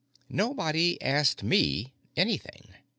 [0.29, 2.73] Nobody asked me anything.